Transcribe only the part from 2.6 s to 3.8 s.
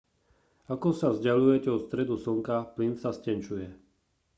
plyn sa stenčuje